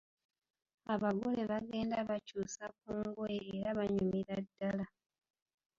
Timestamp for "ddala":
4.45-4.85